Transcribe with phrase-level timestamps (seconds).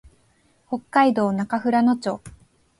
[0.67, 2.23] 北海道中富良野町